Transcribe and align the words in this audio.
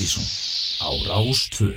Ástísson 0.00 0.24
á 0.80 0.88
Rástvö. 1.12 1.76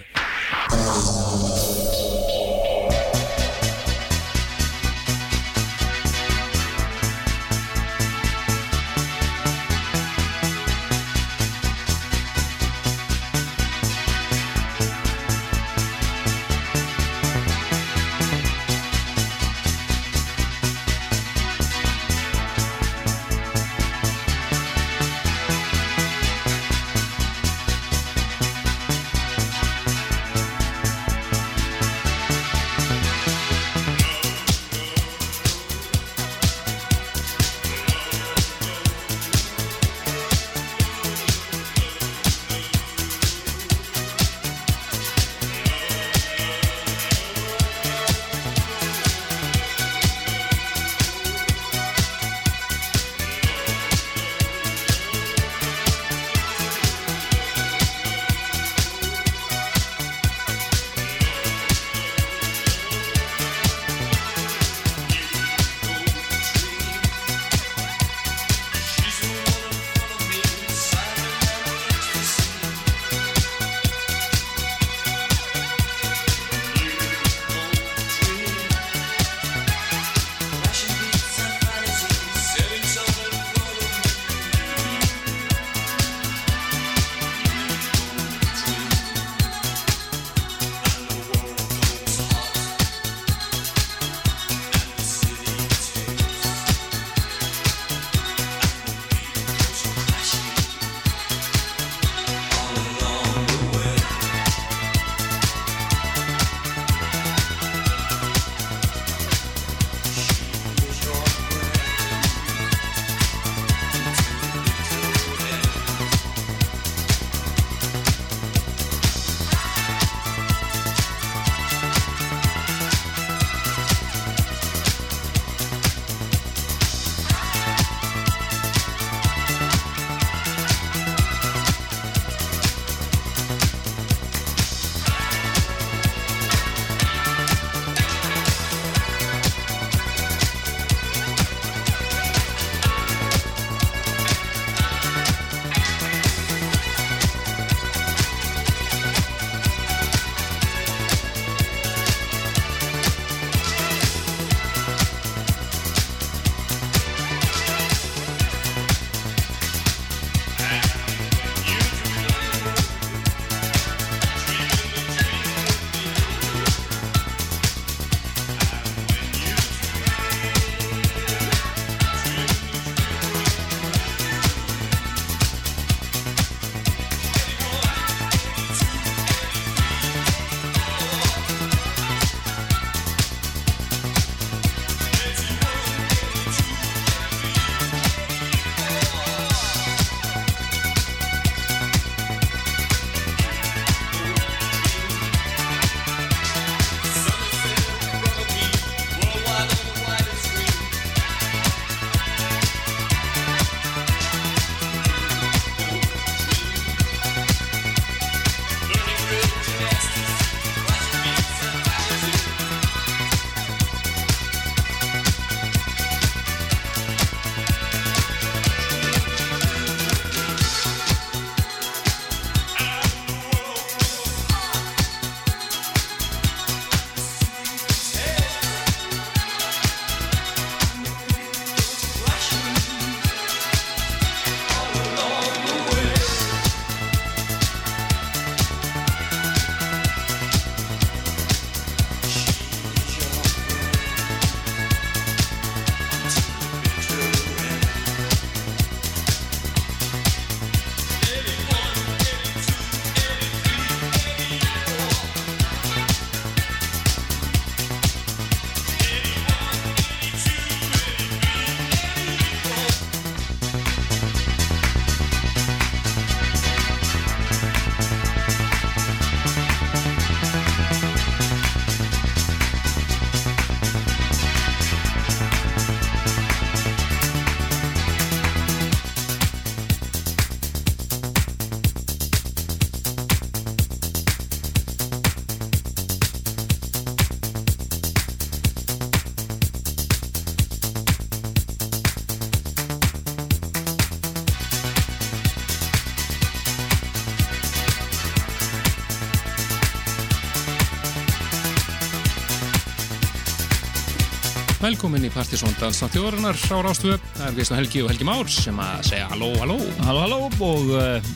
Velkomin 305.04 305.28
í 305.28 305.34
Partisón 305.36 305.74
Dansna 305.76 306.08
þjóðarinnar 306.14 306.56
á 306.72 306.80
Rástvö. 306.80 307.18
Það 307.36 307.48
er 307.50 307.56
Kristján 307.58 307.80
Helgi 307.82 308.02
og 308.06 308.08
Helgi 308.08 308.28
Már 308.30 308.52
sem 308.56 308.78
að 308.80 309.02
segja 309.10 309.26
halló, 309.34 309.50
halló. 309.60 309.76
Halló, 310.08 310.22
halló 310.22 310.38
og 310.64 310.94
uh, 310.96 311.34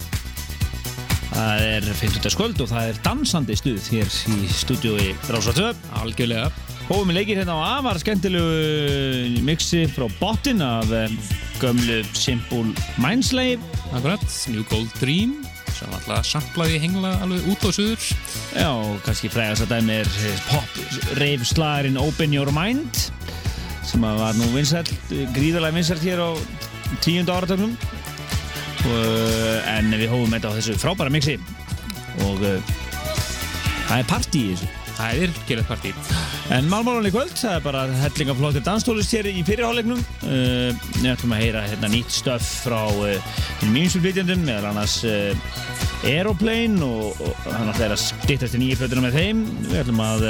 það 1.33 1.63
er 1.65 1.87
50. 1.99 2.29
skvöld 2.31 2.63
og 2.63 2.69
það 2.71 2.93
er 2.93 3.01
dansandi 3.03 3.57
stuð 3.59 3.89
hér 3.91 4.13
í 4.37 4.47
stúdiói 4.55 5.09
Rástvö. 5.27 5.73
Algjörlega. 5.99 6.47
Hófum 6.85 7.11
við 7.11 7.19
leikir 7.19 7.41
hérna 7.41 7.57
á 7.59 7.75
afar 7.81 7.99
skemmtilegu 7.99 9.43
mixi 9.43 9.83
frá 9.91 10.07
bottin 10.21 10.63
af 10.63 10.87
uh, 10.87 11.19
gömlu 11.59 11.99
Simple 12.15 12.71
Mindslægi. 13.03 13.59
Akkurat, 13.91 14.23
New 14.47 14.63
Gold 14.71 14.95
Dream 15.01 15.35
sem 15.75 15.91
alltaf 15.91 16.23
samplaði 16.31 16.79
hengla 16.87 17.17
alveg 17.19 17.51
út 17.51 17.67
á 17.67 17.69
suður. 17.75 18.09
Já, 18.55 18.71
kannski 19.03 19.35
frægast 19.35 19.67
að 19.67 19.75
dæmi 19.75 19.99
er 20.05 20.41
pop 20.47 20.81
rave 21.19 21.51
slagurinn 21.51 21.99
Open 21.99 22.39
Your 22.39 22.55
Mind 22.55 23.06
sem 23.87 24.03
að 24.03 24.19
var 24.19 24.37
nú 24.37 24.49
vinsælt, 24.53 24.91
gríðarlega 25.35 25.77
vinsælt 25.77 26.03
hér 26.03 26.23
á 26.23 26.29
tíundu 27.03 27.33
áratögnum 27.35 27.77
en 28.87 29.91
við 29.91 30.09
hófum 30.11 30.33
þetta 30.35 30.51
á 30.51 30.57
þessu 30.57 30.75
frábæra 30.79 31.13
mixi. 31.13 31.37
Og 32.25 32.43
uh, 32.45 32.75
það 33.87 34.01
er 34.01 34.09
partí 34.09 34.43
í 34.43 34.51
þessu. 34.53 34.69
Það 34.97 35.19
er 35.21 35.33
gerðið 35.45 35.67
partí. 35.69 35.89
En 36.55 36.69
málmálanlega 36.71 37.13
kvöld, 37.13 37.33
það 37.37 37.51
er 37.53 37.65
bara 37.67 37.81
hellingaflóttir 37.99 38.63
danstólist 38.65 39.13
hér 39.13 39.27
í 39.29 39.43
fyrirhálegnum 39.45 39.99
Við 40.23 41.09
ætlum 41.11 41.35
að 41.35 41.43
heyra 41.43 41.65
hérna, 41.67 41.91
nýtt 41.91 42.15
stöf 42.15 42.47
frá 42.63 42.79
mýmsfylgvitjandum 43.67 44.47
meðal 44.47 44.71
annars 44.71 44.95
Aeroplane 46.07 46.81
og, 46.87 47.19
og 47.21 47.51
hann 47.51 47.69
ætla 47.73 47.91
að 47.91 48.01
stýttast 48.07 48.57
í 48.57 48.63
nýju 48.63 48.79
plötuna 48.81 49.05
með 49.05 49.19
þeim. 49.19 49.45
Við 49.67 49.83
ætlum 49.83 50.01
að 50.07 50.25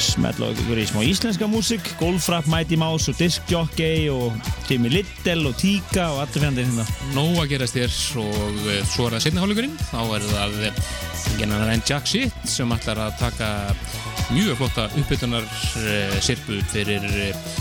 smetla 0.00 0.50
okkur 0.52 0.80
í 0.80 0.86
smá 0.88 1.02
íslenska 1.06 1.48
músik 1.50 1.92
Goldfrapp, 2.00 2.48
Mighty 2.50 2.78
Mouse 2.80 3.12
og 3.12 3.18
Disc 3.20 3.46
Jockey 3.50 4.08
og 4.12 4.36
Timmy 4.68 4.90
Little 4.92 5.50
og 5.50 5.56
Tika 5.60 6.08
og 6.14 6.22
allir 6.24 6.44
fjandinn 6.46 6.70
hérna 6.72 6.86
Nó 7.16 7.26
að 7.42 7.50
gerast 7.54 7.76
þér 7.78 7.96
og 8.22 8.60
uh, 8.64 8.76
svo 8.88 9.08
er 9.08 9.16
það 9.16 9.24
setni 9.26 9.42
hálfleikurinn. 9.42 9.76
Þá 9.90 10.00
er 10.16 10.28
það 10.30 10.56
gennan 11.40 11.72
enn 11.72 11.84
Jack 11.88 12.08
Shit 12.10 12.48
sem 12.48 12.72
ætlar 12.74 13.00
að 13.06 13.18
taka 13.20 13.50
mjög 14.30 14.60
flotta 14.60 14.88
uppbytunar 15.00 15.46
uh, 15.46 16.16
sirpu 16.24 16.60
fyrir 16.72 17.04
uh, 17.06 17.54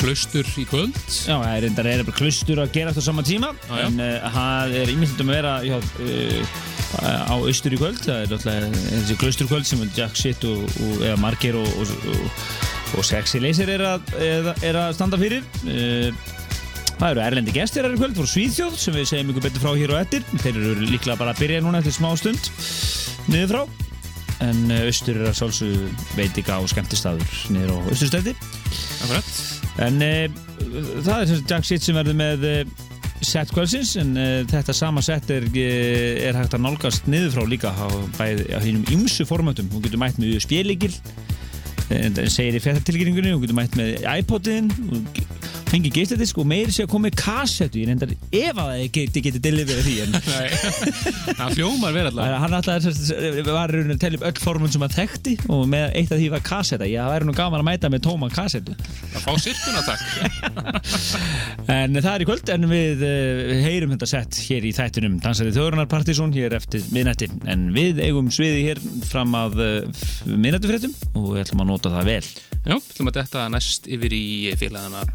klaustur 0.00 0.48
í 0.58 0.64
kvöld. 0.68 0.96
Já, 1.12 1.36
það 1.36 1.52
er 1.52 1.64
reyndar 1.66 2.06
bara 2.08 2.18
klustur 2.18 2.62
að 2.62 2.72
gera 2.74 2.92
þetta 2.94 3.04
á 3.04 3.08
sama 3.10 3.24
tíma 3.26 3.52
Já, 3.54 3.74
já. 3.76 3.86
en 3.86 4.02
uh, 4.02 4.30
það 4.36 4.76
er 4.82 4.94
ímyndum 4.96 5.32
að 5.32 5.38
vera 5.40 5.56
já, 5.66 5.76
uh, 5.78 6.60
á 7.00 7.34
austur 7.34 7.74
í 7.74 7.80
kvöld. 7.80 8.02
Það 8.04 8.20
er 8.20 8.34
alltaf 8.36 8.76
þessi 8.90 9.16
klusturkvöld 9.20 9.68
sem 9.68 9.82
er 9.84 9.90
Jack 9.96 10.18
Shit 10.18 10.44
og, 10.48 10.62
og 10.84 11.02
eða 11.06 11.18
Marger 11.22 11.58
og, 11.60 11.68
og, 11.80 11.92
og, 12.98 13.04
Sexy 13.06 13.40
Laser 13.42 13.72
er 13.72 13.84
að, 13.94 14.14
er, 14.20 14.52
er 14.68 14.80
að 14.84 14.94
standa 14.98 15.20
fyrir. 15.20 15.44
Uh, 15.64 16.12
Það 17.02 17.16
eru 17.16 17.22
erlendi 17.24 17.52
gestir 17.56 17.86
í 17.88 17.96
kvöld 17.98 18.14
frá 18.14 18.28
Svíðþjóð 18.30 18.74
sem 18.78 18.94
við 18.94 19.06
segjum 19.10 19.30
ykkur 19.32 19.44
betur 19.48 19.62
frá 19.64 19.72
hér 19.74 19.90
og 19.90 20.02
eftir. 20.04 20.26
Þeir 20.38 20.58
eru 20.60 20.74
líklega 20.86 21.16
bara 21.18 21.32
að 21.34 21.40
byrja 21.42 21.62
núna 21.64 21.80
eftir 21.80 21.96
smá 21.96 22.12
stund 22.20 22.52
niður 23.32 23.50
frá. 23.50 23.62
En 24.46 24.62
uh, 24.68 24.84
austur 24.86 25.18
er 25.18 25.32
að 25.32 25.38
sálsögðu 25.40 25.88
veitika 26.18 26.60
og 26.62 26.70
skemmtistaður 26.70 27.34
niður 27.54 27.74
á 27.74 27.76
austurstætti 27.90 28.36
Akkurat. 29.02 29.34
En 29.82 29.98
uh, 30.04 30.40
það 31.02 31.16
er 31.24 31.34
Jack 31.40 31.66
Shit 31.66 31.86
sem 31.88 31.98
verður 31.98 32.18
með 32.20 32.48
uh, 33.22 33.26
set 33.26 33.52
kvöldsins 33.54 33.94
en 34.02 34.16
uh, 34.18 34.42
þetta 34.50 34.74
sama 34.76 35.02
set 35.04 35.30
er, 35.30 35.46
uh, 35.46 36.26
er 36.28 36.38
hægt 36.38 36.56
að 36.58 36.64
nálgast 36.66 37.08
niður 37.10 37.36
frá 37.36 37.46
líka 37.48 37.72
á, 37.72 37.86
á 38.18 38.58
hínum 38.64 38.84
ymsu 38.92 39.26
formatum 39.28 39.70
hún 39.72 39.84
getur 39.86 40.02
mætt 40.02 40.18
með 40.20 40.42
en 41.92 42.14
það 42.16 42.30
segir 42.32 42.56
í 42.56 42.62
fættatilgjöringunni 42.64 43.34
hún 43.34 43.42
getur 43.44 43.58
mætt 43.58 43.78
með 43.78 44.06
iPod-in 44.18 44.70
fengi 45.72 45.92
geisladisk 45.92 46.40
og 46.42 46.48
meiri 46.48 46.72
sé 46.74 46.84
að 46.84 46.90
koma 46.92 47.08
með 47.08 47.18
kassettu 47.22 47.80
ég 47.80 47.88
reyndar 47.88 48.12
ef 48.12 48.58
að 48.60 48.70
það 48.72 48.82
geti 48.96 49.22
getið 49.24 49.44
deliverið 49.46 49.86
því 49.86 49.94
en 50.04 50.16
það 51.38 51.54
fljómar 51.56 51.94
verið 51.96 52.10
alltaf. 52.10 52.34
hann 52.42 52.56
alltaf 52.58 53.46
var 53.48 53.72
raunin 53.72 53.94
að 53.94 54.02
tella 54.02 54.20
upp 54.20 54.26
öll 54.28 54.42
formun 54.42 54.72
sem 54.74 54.84
hann 54.84 54.92
þekkti 54.92 55.36
og 55.48 55.64
með 55.72 55.96
eitt 55.96 56.12
af 56.12 56.20
því 56.20 56.28
var 56.34 56.44
kassetta. 56.44 56.88
Ég 56.88 57.08
væri 57.12 57.28
nú 57.28 57.36
gaman 57.36 57.62
að 57.62 57.68
mæta 57.70 57.90
með 57.92 58.04
tóma 58.06 58.28
kassettu 58.32 58.76
Það 59.12 59.24
fá 59.24 59.32
sirkuna 59.46 59.82
takk. 59.86 60.04
En 61.72 61.96
það 61.96 62.12
er 62.12 62.24
í 62.24 62.26
kvöld 62.28 62.52
en 62.52 62.68
við 62.68 63.04
uh, 63.06 63.52
heyrum 63.64 63.92
þetta 63.94 64.08
sett 64.10 64.40
hér 64.48 64.66
í 64.66 64.72
þættinum. 64.76 65.18
Dansari 65.22 65.54
Þjóðrunar 65.54 65.88
Partizón 65.90 66.34
hér 66.34 66.56
eftir 66.58 66.84
miðnætti. 66.92 67.30
En 67.48 67.68
við 67.76 68.02
eigum 68.04 68.28
sviði 68.34 68.66
hér 68.66 68.82
fram 69.08 69.36
að 69.38 69.60
uh, 69.62 70.06
miðnættufréttum 70.28 70.94
og 71.14 71.32
við 71.32 71.44
ætlum 71.46 71.64
að 71.64 71.72
nota 71.72 71.96
það 71.96 72.10
vel. 72.12 72.22
Já, 72.62 72.76
ætlum 72.76 73.12
að 73.12 73.20
detta 73.22 73.50
næst 73.52 73.88
yfir 73.90 74.16
í 74.16 74.24
félagana 74.60 75.06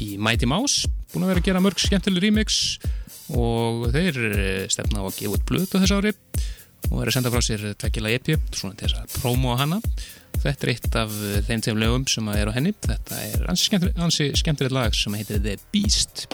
í 0.00 0.14
Mighty 0.20 0.48
Mouse 0.50 0.90
búin 1.12 1.26
að 1.26 1.34
vera 1.34 1.42
að 1.42 1.48
gera 1.48 1.62
mörg 1.64 1.80
skemmtileg 1.82 2.26
remix 2.26 2.58
og 3.34 3.88
þeir 3.94 4.20
eh, 4.28 4.66
stefna 4.72 5.00
á 5.00 5.04
að 5.06 5.20
gefa 5.20 5.38
út 5.38 5.46
blötu 5.48 5.80
þess 5.80 5.96
ári 5.96 6.12
og 6.90 7.00
er 7.00 7.08
að 7.08 7.16
senda 7.16 7.32
frá 7.32 7.44
sér 7.44 7.64
tvekkila 7.80 8.12
EP 8.12 8.34
svona 8.52 8.76
til 8.76 8.90
þess 8.90 9.00
að 9.00 9.14
prómo 9.22 9.54
á 9.56 9.62
hana. 9.62 9.80
Þetta 10.42 10.66
er 10.66 10.72
eitt 10.74 10.96
af 11.00 11.14
þeim 11.46 11.62
tegum 11.64 11.80
lögum 11.80 12.04
sem 12.10 12.26
er 12.34 12.50
á 12.50 12.56
henni. 12.56 12.74
Þetta 12.84 13.20
er 13.30 13.46
ansi 13.48 14.32
skemmtilegt, 14.36 14.74
lag 14.76 14.96
sem 14.98 15.16
heitir 15.16 15.40
The 15.40 15.56
Beast 15.72 16.26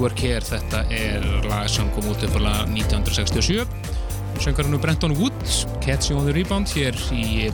Rework 0.00 0.20
Here, 0.24 0.40
þetta 0.40 0.78
er 0.96 1.24
lag 1.44 1.66
sem 1.68 1.84
kom 1.92 2.06
út 2.08 2.22
á 2.24 2.64
1967 2.64 3.68
Söngarinn 4.40 4.80
Brenton 4.80 5.12
Wood 5.18 5.36
Catch 5.84 6.08
You 6.08 6.16
on 6.16 6.24
the 6.24 6.32
Rebound 6.32 6.72
hér 6.72 6.96
í 7.12 7.50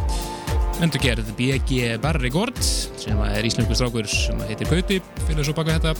endurgerð 0.78 1.32
BG 1.34 1.96
Barry 1.98 2.30
Gord 2.30 2.60
sem 2.62 3.18
er 3.26 3.48
íslensku 3.50 3.74
strákur 3.74 4.06
sem 4.06 4.38
heitir 4.46 4.70
Kaupi 4.70 5.00
fyrir 5.24 5.42
svo 5.42 5.56
baka 5.58 5.74
þetta 5.74 5.96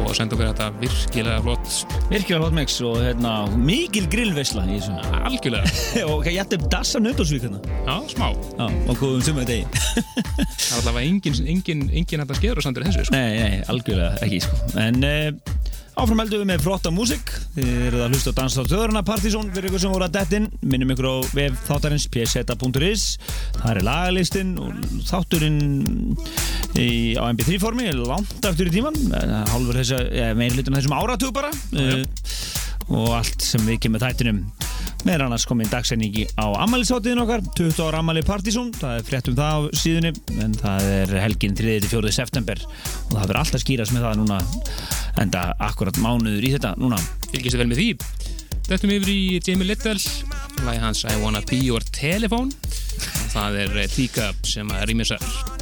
og 0.00 0.10
senda 0.18 0.34
okkur 0.34 0.50
þetta 0.50 0.68
virkilega 0.82 1.38
flott 1.46 2.00
Virkilega 2.10 2.42
hot 2.48 2.58
mix 2.58 2.80
og 2.82 2.98
hérna, 3.04 3.36
mikil 3.54 4.10
grillveisla 4.10 4.66
í 4.66 4.80
þessu. 4.80 4.98
algjörlega, 5.30 5.70
og 6.10 6.26
ég 6.26 6.42
ætti 6.42 6.58
dassa 6.66 6.98
nöndásvík 6.98 7.46
hérna. 7.46 7.62
já, 7.62 7.94
smá 8.10 8.32
Já, 8.58 8.66
og 8.66 8.98
góðum 8.98 9.22
summa 9.22 9.46
degi. 9.46 9.70
það 10.74 10.82
var 10.82 10.90
allavega 10.90 11.10
engin, 11.12 11.40
engin, 11.54 11.86
engin 11.92 12.24
þetta 12.24 12.40
skeður 12.40 12.60
og 12.60 12.66
sandur 12.66 12.86
þessu 12.88 13.06
sko. 13.06 13.14
nei, 13.14 13.38
nei, 13.38 13.62
algjörlega 13.70 14.18
ekki, 14.24 14.40
sko. 14.42 14.58
En 14.82 15.06
uh, 15.06 15.52
áfram 16.02 16.22
heldum 16.24 16.42
við 16.42 16.48
með 16.50 16.64
flotta 16.64 16.92
músik. 16.94 17.32
Þið 17.54 17.70
eruð 17.88 18.04
að 18.04 18.16
hlusta 18.16 18.34
á 18.34 18.38
Danstátt 18.40 18.72
þjóðurna 18.72 19.04
Partizón 19.06 19.52
fyrir 19.54 19.70
ykkur 19.70 19.84
sem 19.84 19.94
voru 19.94 20.08
að 20.08 20.16
dettinn. 20.18 20.48
Minnum 20.66 20.94
ykkur 20.94 21.10
á 21.10 21.14
vef 21.36 21.62
þáttarins 21.68 22.08
pseta.is. 22.10 23.06
Það 23.60 23.70
er 23.70 23.82
lagalistinn 23.86 24.54
og 24.58 24.82
þátturinn 25.06 25.62
í, 26.74 26.88
á 27.14 27.22
mp3 27.30 27.60
formi, 27.62 27.88
langt 28.00 28.50
aftur 28.50 28.70
í 28.70 28.74
tíman. 28.74 28.98
Að, 29.14 29.36
ja, 30.10 30.32
meiri 30.34 30.58
hlutum 30.58 30.78
þessum 30.80 30.98
áratug 30.98 31.34
bara. 31.36 31.54
Uh, 31.74 32.02
og 32.90 33.14
allt 33.20 33.44
sem 33.44 33.62
við 33.64 33.84
kemur 33.86 34.02
þættinum 34.02 34.44
meðan 35.04 35.26
annars 35.26 35.44
komið 35.48 35.70
dagsendingi 35.74 36.24
á 36.40 36.46
ammælisáttiðin 36.64 37.22
okkar 37.24 37.42
20 37.58 37.82
ára 37.84 38.00
ammæli 38.00 38.22
Partizón 38.24 38.70
það 38.76 38.98
er 38.98 39.06
frétt 39.08 39.30
um 39.30 39.36
það 39.38 39.54
á 39.54 39.60
síðunni 39.76 40.12
en 40.44 40.54
það 40.60 40.86
er 40.94 41.14
helgin 41.24 41.56
3.4. 41.58 42.12
september. 42.16 42.62
Og 43.10 43.16
það 43.16 43.26
verður 43.26 43.40
alltaf 43.42 43.64
skýrast 43.64 43.94
með 43.94 44.06
það 44.08 44.22
núna 44.22 44.40
enda 45.24 45.44
akkurat 45.68 46.00
mánuður 46.00 46.48
í 46.48 46.54
þetta 46.56 46.74
núna. 46.80 47.00
Fylgist 47.30 47.56
þið 47.56 47.62
vel 47.64 47.70
með 47.72 47.82
því? 47.82 47.88
Þetta 48.64 48.92
yfir 48.94 49.12
í 49.12 49.18
Jamie 49.44 49.68
Little 49.68 49.98
lagi 50.64 50.80
hans 50.80 51.04
I 51.04 51.18
Wanna 51.20 51.44
Be 51.44 51.60
Your 51.60 51.84
Telephone. 51.92 52.54
Það 53.34 53.60
er 53.66 53.76
Teacup 53.92 54.48
sem 54.48 54.72
rýmisar 54.88 55.53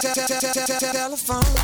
telephone. 0.00 1.61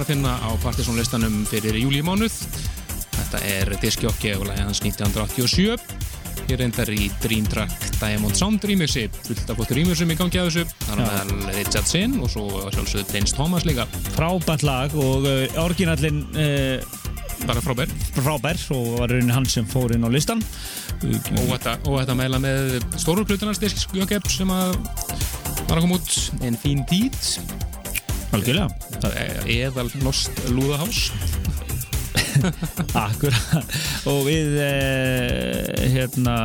Var 0.00 0.06
að 0.06 0.14
finna 0.14 0.32
á 0.40 0.50
partysónlistanum 0.62 1.34
fyrir 1.44 1.76
júli 1.76 1.98
mánuð. 2.00 2.32
Þetta 3.12 3.40
er 3.44 3.70
diskjokki 3.82 4.30
og 4.38 4.46
lægi 4.48 4.62
hans 4.64 4.80
1987. 4.80 5.74
Ég 6.48 6.56
reyndar 6.56 6.88
í 6.94 7.10
Dream 7.20 7.44
Track 7.44 7.98
Diamond 7.98 8.38
Sound 8.38 8.64
remixi, 8.64 9.04
fullt 9.26 9.52
af 9.52 9.60
fóttur 9.60 9.76
remixum 9.76 10.08
í 10.08 10.16
gangi 10.16 10.40
af 10.40 10.48
þessu. 10.48 10.64
Það 10.86 10.94
er 10.94 11.02
meðal 11.02 11.52
Richard 11.58 11.90
Sinn 11.90 12.16
og 12.16 12.32
svo 12.32 12.46
sjálfsögðu 12.72 13.12
Dennis 13.12 13.36
Thomas 13.36 13.68
líka. 13.68 13.84
Frábært 14.14 14.64
lag 14.64 14.96
og 14.96 15.28
uh, 15.28 15.60
orginallin 15.66 16.24
uh, 16.32 16.96
Bara 17.44 17.60
frábær. 17.64 17.92
frábær 18.16 18.66
og 18.72 19.00
var 19.02 19.12
raunin 19.12 19.36
hann 19.36 19.48
sem 19.52 19.68
fór 19.68 19.92
inn 19.92 20.08
á 20.08 20.10
listan. 20.12 20.40
Og 21.04 21.56
þetta, 21.58 21.76
og 21.84 22.00
þetta 22.00 22.16
meðla 22.16 22.40
með 22.40 22.78
stóru 22.96 23.28
plutunars 23.28 23.60
diskjokki 23.60 24.22
sem 24.32 24.52
að 24.54 24.78
var 25.68 25.76
að 25.76 25.84
koma 25.84 26.00
út 26.00 26.44
En 26.46 26.56
fín 26.56 26.86
tíð 26.88 27.59
Algjörlega. 28.36 28.68
Það, 29.02 29.16
eðal 29.50 29.88
lost 30.04 30.42
lúðahás. 30.54 31.10
Akkurat. 32.96 33.74
Og 34.10 34.22
við 34.28 34.56
eh, 34.62 35.88
hérna 35.96 36.36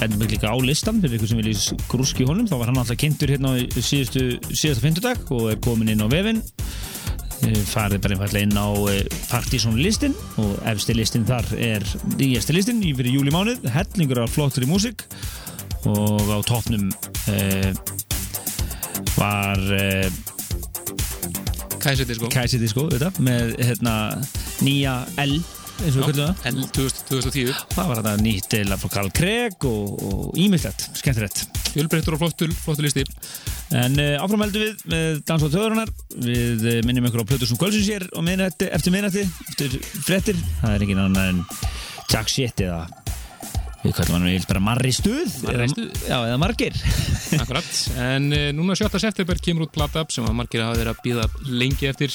bendum 0.00 0.24
við 0.24 0.36
líka 0.36 0.50
á 0.50 0.56
listan 0.64 1.02
fyrir 1.02 1.18
ykkur 1.18 1.30
sem 1.30 1.42
vilja 1.42 1.78
grúski 1.90 2.26
honum. 2.28 2.48
Þá 2.48 2.56
var 2.60 2.72
hann 2.72 2.80
alltaf 2.82 3.00
kynntur 3.00 3.34
hérna 3.34 3.54
í 3.60 3.68
síðustu, 3.76 4.26
síðustu 4.50 4.86
fyndudag 4.86 5.30
og 5.36 5.52
er 5.52 5.62
komin 5.64 5.92
inn 5.92 6.04
á 6.04 6.08
vefin 6.08 6.42
Eh, 7.44 7.62
farið 7.66 8.00
bara 8.04 8.14
einfallega 8.14 8.46
inn 8.46 8.56
á 8.56 8.68
eh, 8.88 9.00
Partizón 9.28 9.76
listin 9.80 10.14
og 10.40 10.54
efsti 10.70 10.94
listin 10.96 11.26
þar 11.28 11.48
er 11.58 11.84
nýjasti 12.14 12.54
listin 12.54 12.82
í 12.86 12.94
fyrir 12.96 13.18
júli 13.18 13.32
mánuð 13.34 13.66
hellingur 13.74 14.22
af 14.22 14.32
flottur 14.32 14.64
í 14.64 14.70
músík. 14.70 15.04
Og 15.90 16.30
á 16.30 16.38
toppnum 16.46 16.88
eh, 17.32 17.74
var 19.18 19.60
eh, 19.76 20.08
Kæsi 21.84 22.06
disko 22.08 22.30
Kæsi 22.32 22.60
Disco 22.62 22.86
þetta, 22.92 23.10
með 23.24 23.54
hérna, 23.60 23.94
nýja 24.64 25.02
L 25.24 25.36
eins 25.82 25.96
og 25.98 25.98
við 25.98 26.06
kallum 26.06 26.38
það 26.38 26.48
L 26.52 26.68
2000 26.78 27.08
2010 27.10 27.52
Það 27.74 27.90
var 27.90 28.00
þetta 28.00 28.14
nýtt 28.22 28.56
eða 28.60 28.78
frá 28.80 28.92
Karl 28.94 29.10
Craig 29.14 29.66
og, 29.68 30.30
ímyndlegt, 30.38 30.86
skemmtilegt. 31.00 31.44
Fjölbreyttur 31.74 32.16
og 32.16 32.22
flottur, 32.22 32.54
flottur 32.64 32.86
listi 32.86 33.04
En 33.74 33.96
uh, 33.98 34.22
áfram 34.22 34.44
heldum 34.44 34.62
við 34.62 34.82
með 34.92 35.22
Dans 35.26 35.42
á 35.42 35.48
töðurinnar. 35.48 35.90
Við 36.14 36.66
uh, 36.68 36.80
minnum 36.86 37.08
ykkur 37.08 37.24
á 37.24 37.30
Plötur 37.32 37.50
sem 37.50 37.58
Kvölsins 37.58 37.88
hér 37.90 38.06
og 38.14 38.26
minnætti, 38.26 38.68
eftir 38.70 38.94
minnætti, 38.94 39.24
eftir 39.50 39.78
frettir. 40.04 40.38
Það 40.60 40.76
er 40.76 40.86
ekki 40.86 40.98
annan 40.98 41.22
en 41.24 41.42
Jack 42.12 42.30
Shit 42.30 42.62
eða 42.62 43.03
við 43.84 43.94
kallum 43.98 44.16
hann 44.18 44.28
við 44.32 44.46
bara 44.48 44.62
Marri 44.64 44.92
Stuð. 44.96 45.38
Marri 45.44 45.58
Eða- 45.66 45.70
Stuð. 45.74 46.02
Já, 46.08 46.16
eða 46.24 46.40
Margir. 46.40 46.78
Akkurat, 47.42 47.70
en 48.08 48.28
uh, 48.32 48.44
núna 48.56 48.76
7. 48.78 48.88
september 49.02 49.40
kemur 49.44 49.66
út 49.68 49.74
plata 49.74 50.04
sem 50.12 50.26
að 50.26 50.36
margir 50.40 50.64
hafa 50.64 50.78
verið 50.80 50.94
að 50.94 51.02
býða 51.04 51.28
lengi 51.62 51.88
eftir 51.90 52.14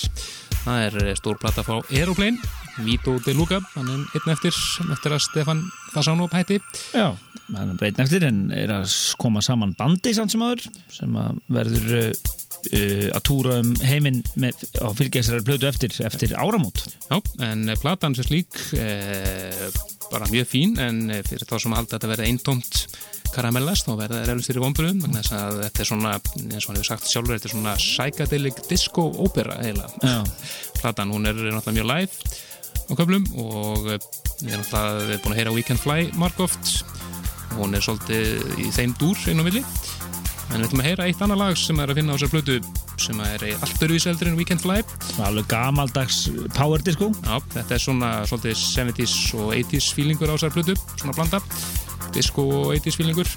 það 0.64 0.82
er 0.88 0.98
eh, 1.06 1.14
stór 1.18 1.38
plata 1.40 1.64
frá 1.64 1.78
Aeroplane 1.88 2.38
Vito 2.84 3.16
De 3.26 3.34
Luca, 3.36 3.60
hann 3.76 3.88
er 3.92 4.02
einn 4.20 4.34
eftir 4.34 4.56
eftir 4.92 5.16
að 5.16 5.22
Stefan 5.24 5.62
Fasano 5.94 6.28
hætti 6.32 6.60
Já, 6.96 7.14
hann 7.56 7.72
er 7.74 7.78
breytin 7.80 8.04
eftir 8.06 8.26
en 8.28 8.42
er 8.56 8.72
að 8.82 8.92
koma 9.20 9.44
saman 9.46 9.74
bandi 9.80 10.14
samt 10.16 10.32
sem 10.36 10.44
aður 10.46 10.66
sem 10.96 11.16
að 11.20 11.40
verður 11.60 11.94
uh, 12.00 13.08
að 13.16 13.22
túra 13.30 13.60
um 13.64 13.72
heiminn 13.88 14.20
með, 14.40 14.64
á 14.84 14.88
fylgjaðsræður 15.00 15.48
plötu 15.48 15.70
eftir, 15.72 15.96
eftir 16.08 16.36
áramót. 16.40 16.84
Já, 17.08 17.20
en 17.50 17.64
platan 17.82 18.16
sem 18.20 18.28
slík 18.28 18.60
eh, 18.80 19.68
bara 20.12 20.30
mjög 20.32 20.50
fín 20.50 20.76
en 20.82 21.02
eh, 21.14 21.24
fyrir 21.28 21.48
þá 21.50 21.56
sem 21.64 21.76
aldrei 21.78 21.98
þetta 21.98 22.12
verði 22.12 22.30
eintómt 22.30 22.82
karamellast, 23.34 23.86
þá 23.86 23.94
verða 24.00 24.20
það 24.20 24.30
reylust 24.32 24.50
fyrir 24.50 24.64
vonbyrðum 24.66 25.02
vegna 25.06 25.24
þess 25.24 25.36
að 25.38 25.60
þetta 25.64 25.84
er 25.84 25.90
svona, 25.92 26.14
eins 26.18 26.64
og 26.64 26.72
hann 26.72 26.80
hefur 26.80 26.90
sagt 26.90 27.10
sjálfur 27.12 27.36
þetta 27.36 27.50
er 27.50 27.54
svona 27.56 27.76
psychedelic 27.78 28.62
disco 28.70 29.06
opera 29.26 29.60
eiginlega. 29.62 30.16
Platan, 30.80 31.14
hún 31.14 31.30
er 31.30 31.38
náttúrulega 31.38 31.76
mjög 31.78 31.92
live 31.94 32.38
á 32.90 32.92
köflum 32.98 33.28
og 33.38 33.92
eh, 33.94 34.00
við 34.42 34.56
erum 34.56 34.66
náttúrulega 34.66 35.04
við 35.04 35.14
erum 35.14 35.26
búin 35.26 35.36
að 35.36 35.42
heyra 35.42 35.56
We 35.58 35.68
Can 35.68 35.82
Fly 35.82 36.10
margóft 36.18 36.74
hún 37.58 37.76
er 37.76 37.84
svolítið 37.84 38.62
í 38.66 38.70
þeim 38.74 38.96
dúr 39.00 39.30
inn 39.30 39.42
á 39.42 39.46
milli 39.46 39.64
en 40.50 40.58
við 40.58 40.68
ætlum 40.68 40.82
að 40.82 40.88
heyra 40.90 41.06
eitt 41.10 41.22
annað 41.24 41.42
lag 41.44 41.58
sem 41.60 41.80
er 41.82 41.92
að 41.92 41.98
finna 42.00 42.12
á 42.12 42.16
þessar 42.18 42.34
plötu 42.34 42.56
sem 43.00 43.18
er 43.26 43.40
allt 43.54 43.84
öruvíseldur 43.86 44.30
en 44.32 44.38
We 44.40 44.46
Can 44.48 44.62
Fly 44.62 44.80
Alveg 45.26 45.48
gamaldags 45.52 46.18
power 46.56 46.80
disco. 46.84 47.08
Já, 47.24 47.36
þetta 47.56 47.76
er 47.76 47.84
svona 47.84 48.10
svolítið 48.30 48.56
70s 48.62 49.16
og 49.38 49.48
80s 49.56 49.88
feelingur 49.98 50.32
á 50.32 50.36
þessar 50.36 50.56
plötu 50.56 50.74
svona 50.96 51.16
blanda, 51.18 51.40
disco 52.16 52.42
og 52.62 52.74
80s 52.78 53.00
feelingur. 53.00 53.30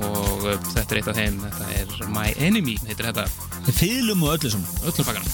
Og 0.00 0.44
uh, 0.46 0.54
þetta 0.70 0.90
er 0.94 0.98
eitt 1.00 1.10
af 1.10 1.18
þeim 1.18 1.36
þetta 1.46 1.64
er 1.80 1.88
My 2.14 2.28
Enemy, 2.38 2.74
heitir 2.86 3.10
þetta. 3.10 3.24
Fylum 3.70 4.24
og 4.26 4.30
öllu 4.38 4.48
sem. 4.54 4.64
öllum 4.86 5.04
pakkan 5.10 5.24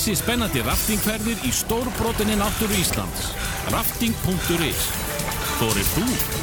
Missi 0.00 0.14
spennandi 0.16 0.62
raftingferðir 0.64 1.42
í 1.44 1.50
stórbrotinni 1.52 2.38
náttúru 2.40 2.72
Íslands. 2.80 3.34
Rafting.is 3.68 4.86
Þorri 5.60 5.90
þú? 5.92 6.39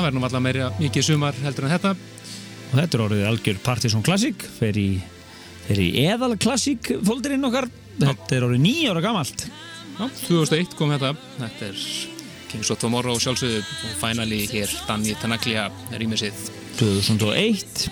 Það 0.00 0.06
verður 0.06 0.16
nú 0.16 0.24
alltaf 0.24 0.40
meira 0.40 0.66
mikið 0.78 1.04
sumar 1.04 1.38
heldur 1.44 1.66
en 1.66 1.72
þetta. 1.74 1.90
Og 2.70 2.70
þetta 2.78 2.96
er 2.96 3.02
orðið 3.04 3.26
algjör 3.28 3.58
Partisan 3.60 4.04
Classic 4.06 4.44
fer 4.56 4.78
í, 4.80 4.86
fer 5.66 5.82
í 5.82 5.88
eðal 6.06 6.38
Classic 6.40 6.88
fólderinn 7.04 7.44
okkar 7.44 7.68
Þetta 7.98 8.38
er 8.38 8.46
orðið 8.46 8.62
nýjára 8.64 9.02
gamalt 9.04 9.44
Já, 9.44 10.06
2001 10.22 10.72
kom 10.78 10.94
þetta. 10.94 11.10
Þetta 11.36 11.68
er 11.68 11.84
Kings 12.48 12.72
of 12.72 12.80
Tomorrow 12.80 13.20
sjálfsögðu 13.20 13.60
og 13.60 14.00
finally 14.00 14.40
hér 14.48 14.72
Danny 14.88 15.12
Tenaglia 15.20 15.66
rýmisið. 15.92 16.40
2001 16.80 17.90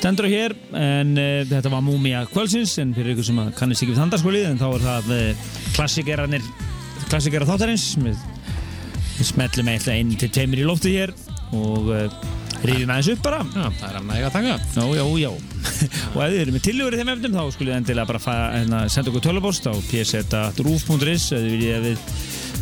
stendur 0.00 0.24
á 0.24 0.30
hér 0.32 0.56
en 0.72 1.12
uh, 1.20 1.44
þetta 1.52 1.76
var 1.76 1.84
Múmia 1.84 2.24
Kvölsins 2.32 2.78
en 2.80 2.96
fyrir 2.96 3.12
ykkur 3.12 3.28
sem 3.28 3.44
kannist 3.60 3.84
ekki 3.84 3.92
við 3.92 4.00
þandarskólið 4.06 4.48
en 4.54 4.64
þá 4.64 4.68
er 4.70 4.88
það 4.88 5.16
uh, 5.18 5.48
klassikerarnir 5.76 6.52
klassikerar 7.10 7.50
þáttarins 7.52 7.90
við, 8.00 8.28
við 9.20 9.28
smellum 9.28 9.68
eitthvað 9.74 10.00
inn 10.00 10.12
til 10.20 10.30
tveimir 10.32 10.62
í 10.62 10.66
loftu 10.68 10.92
hér 10.94 11.12
og 11.56 11.88
uh, 11.92 12.20
rýðum 12.64 12.92
aðeins 12.92 13.10
upp 13.14 13.22
bara. 13.24 13.40
Já, 13.52 13.66
það 13.80 13.86
er 13.88 13.98
að 13.98 14.06
næga 14.08 14.28
að 14.28 14.34
taka. 14.36 14.56
Já, 14.76 14.84
já, 14.96 15.04
já. 15.20 15.30
og 16.14 16.18
ef 16.24 16.32
þið 16.32 16.40
eru 16.40 16.54
með 16.54 16.68
í 16.70 17.00
þeim 17.00 17.12
efnum 17.14 17.36
þá 17.36 17.42
skulle 17.54 17.70
þið 17.72 17.78
endilega 17.78 18.10
bara 18.10 18.22
fa- 18.22 18.36
hérna, 18.54 18.82
senda 18.92 19.12
okkur 19.12 19.24
tölubost 19.24 19.68
á 19.68 19.72
pseta.ruf.is 19.90 21.26
ef 21.36 21.44
þið 21.44 21.50
viljið 21.54 21.76
að 21.76 21.86
við 21.88 22.04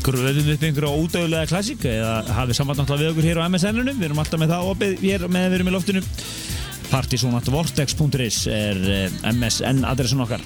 gröðum 0.09 0.53
upp 0.55 0.67
einhverja 0.69 0.93
ódögulega 0.95 1.51
klassík 1.51 1.83
eða 1.91 2.13
hafið 2.37 2.59
samband 2.61 2.81
náttúrulega 2.83 3.09
við 3.09 3.13
okkur 3.15 3.29
hér 3.29 3.41
á 3.43 3.49
MSN-unum 3.51 3.99
við 3.99 4.09
erum 4.09 4.23
alltaf 4.23 4.43
með 4.43 4.53
það 4.55 4.69
opið 4.73 5.03
hér 5.03 5.27
með 5.27 5.49
við 5.49 5.59
erum 5.59 5.71
í 5.71 5.75
loftinu. 5.75 6.05
Partysonatvortex.is 6.89 8.39
er 8.49 8.79
eh, 8.95 9.19
MSN 9.35 9.83
adressun 9.85 10.23
okkar. 10.25 10.45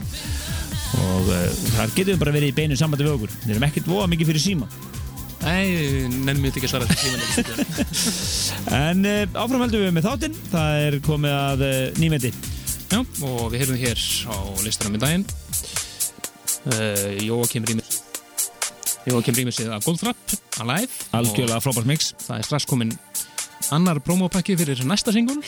Og 1.03 1.29
uh, 1.31 1.45
þar 1.77 1.93
getum 1.95 2.11
við 2.17 2.19
bara 2.25 2.35
verið 2.35 2.51
í 2.51 2.57
beinu 2.57 2.77
sambandi 2.77 3.07
við 3.07 3.15
okkur. 3.15 3.37
Við 3.45 3.55
erum 3.55 3.69
ekkert 3.69 3.93
voða 3.93 4.09
mikið 4.13 4.33
fyrir 4.33 4.45
síma 4.45 4.67
Nei, 5.43 6.07
nennum 6.22 6.45
við 6.45 6.53
þetta 6.53 6.61
ekki 6.61 6.68
að 6.68 6.72
svara 6.72 6.86
en 8.78 9.07
uh, 9.09 9.22
áfram 9.43 9.64
heldum 9.64 9.82
við 9.82 9.95
með 9.97 10.07
þáttinn. 10.07 10.36
Það 10.53 10.82
er 10.86 10.99
komið 11.07 11.34
að 11.34 11.64
uh, 11.66 11.78
nýmeti. 11.99 12.30
Já, 12.93 13.01
og 13.01 13.47
við 13.51 13.62
heyrðum 13.62 13.80
hér 13.80 14.03
á 14.28 14.36
listanum 14.62 14.99
í 14.99 15.01
daginn 15.01 15.22
uh, 16.68 17.07
Jóakim 17.24 17.64
Rýmis 17.64 18.03
Jóakim 19.09 19.38
Rýmisið 19.38 19.72
af 19.72 19.86
Goldfrapp 19.86 20.34
Alive. 20.62 20.93
Algjörlega 21.16 21.62
frábært 21.64 21.88
mix. 21.88 22.12
það 22.26 22.38
er 22.38 22.49
strax 22.51 22.68
komin 22.68 22.93
annar 23.72 24.03
promopakki 24.05 24.59
fyrir 24.61 24.82
næsta 24.84 25.14
singul 25.14 25.40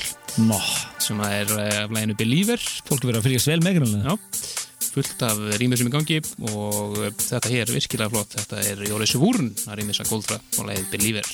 Nó, 0.48 0.58
sem 1.02 1.20
er 1.28 1.50
af 1.84 1.92
læginu 1.94 2.16
Believer. 2.18 2.62
Fólk 2.88 3.04
verður 3.04 3.20
að 3.20 3.28
fylgjast 3.28 3.52
vel 3.52 3.60
með 3.62 3.78
grunlega 3.82 4.14
Já, 4.14 4.16
fullt 4.94 5.26
af 5.26 5.42
rýmisum 5.58 5.90
í 5.90 5.94
gangi 5.94 6.20
og 6.50 6.96
þetta 7.18 7.50
hér 7.50 7.66
er 7.66 7.74
virkilega 7.74 8.12
flott. 8.14 8.38
Þetta 8.38 8.64
er 8.70 8.86
Jóri 8.88 9.10
Sivúrn 9.10 9.52
að 9.66 9.80
rýmisa 9.80 10.06
Goldfrapp 10.08 10.60
og 10.60 10.70
lægið 10.70 10.90
Believer 10.94 11.30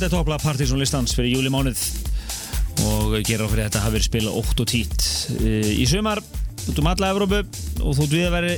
þetta 0.00 0.16
er 0.16 0.16
topplega 0.16 0.40
Partiðsson 0.40 0.78
listans 0.80 1.12
fyrir 1.12 1.34
júlimánuð 1.34 1.80
og 2.88 3.16
gera 3.28 3.44
á 3.44 3.50
fyrir 3.52 3.66
þetta 3.66 3.82
hafi 3.84 3.98
verið 3.98 4.06
spila 4.06 4.30
8 4.40 4.62
og 4.64 4.70
10 4.70 5.74
í 5.76 5.84
sumar 5.90 6.22
út 6.70 6.80
um 6.80 6.88
alla 6.88 7.10
Evrópu 7.12 7.40
og 7.84 7.98
þú 7.98 8.06
við 8.08 8.24
að 8.30 8.36
veri 8.38 8.54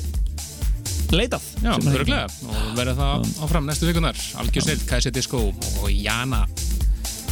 leitað 1.10 1.48
Já, 1.64 1.72
öruglega 1.74 2.28
og 2.46 2.68
verða 2.78 2.94
það 3.00 3.26
áfram 3.48 3.66
næstu 3.66 3.88
vikunar 3.90 4.22
Algjör 4.38 4.68
snill, 4.68 4.84
KSC 4.86 5.14
Disco 5.16 5.40
og 5.50 5.90
Jana. 5.90 6.44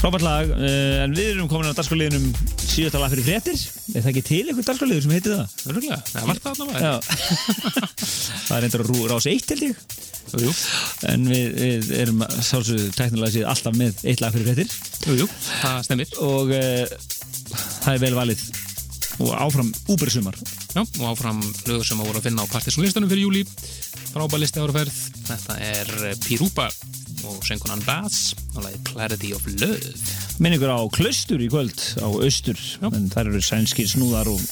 Frábært 0.00 0.26
lag, 0.26 0.50
uh, 0.58 1.04
en 1.04 1.14
við 1.14 1.36
erum 1.36 1.52
komin 1.52 1.70
á 1.70 1.76
dagskáliðinum 1.78 2.32
síðasta 2.70 3.00
lag 3.02 3.10
fyrir 3.12 3.26
fréttir. 3.26 3.58
Er 3.94 4.04
það 4.04 4.10
ekki 4.12 4.22
til 4.28 4.40
einhver 4.50 4.66
dagskáliður 4.68 5.04
sem 5.06 5.14
heitir 5.16 5.34
það? 5.36 5.54
Öruglega, 5.70 5.98
það 6.10 6.28
var 6.30 6.40
það 6.44 6.52
allavega 6.54 6.92
Það 8.46 8.54
er 8.58 8.66
endur 8.68 8.82
að 8.84 8.90
rú- 8.90 9.08
rás 9.10 9.26
eitt 9.30 9.52
held 9.54 9.64
ég. 9.66 9.84
Jú, 10.30 10.40
jú, 10.46 10.52
En 11.10 11.24
við, 11.26 11.46
við 11.58 11.88
erum 12.04 12.20
sálsögðu 12.46 12.90
teknilega 12.94 13.34
séð 13.34 13.48
alltaf 13.50 13.78
með 13.80 14.02
eitt 14.06 14.22
lag 14.22 14.34
fyrir 14.36 14.46
fréttir. 14.52 14.74
Jú, 15.08 15.16
jú, 15.24 15.28
það 15.60 15.80
stemmir 15.88 16.12
Og 16.22 16.52
uh, 16.54 16.98
það 17.82 17.94
er 17.96 18.02
vel 18.04 18.14
valið. 18.20 18.44
Og 19.20 19.34
áfram 19.36 19.68
úbersumar 19.92 20.36
Já, 20.70 20.80
og 20.80 21.02
áfram 21.10 21.40
lögur 21.66 21.84
sem 21.84 21.98
að 22.00 22.06
voru 22.08 22.20
að 22.22 22.28
finna 22.28 22.44
á 22.46 22.52
Partiðsson 22.52 22.86
listanum 22.86 23.10
fyrir 23.10 23.26
júli 23.26 23.42
Frábæð 24.14 24.40
listi 24.46 24.62
áraferð 24.62 25.00
Þetta 25.26 25.56
er 25.66 25.90
eh, 26.08 26.14
Pirupa 26.24 26.68
og 27.30 27.44
söngunan 27.46 27.84
Bass 27.86 28.34
og 28.56 28.64
lagið 28.66 28.90
Clarity 28.90 29.32
of 29.36 29.46
Love. 29.54 29.94
Minn 30.42 30.56
ykkur 30.56 30.74
á 30.74 30.80
Klaustur 30.94 31.42
í 31.42 31.48
kvöld 31.52 31.80
á 32.00 32.08
Austur 32.08 32.60
En 32.90 33.08
þar 33.12 33.30
eru 33.30 33.42
sænskir 33.44 33.88
snúðar 33.90 34.30
og 34.32 34.42